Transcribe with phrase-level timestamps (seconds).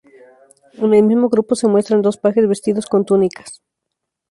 [0.79, 3.61] En el mismo grupo se muestran dos pajes vestidos con túnicas.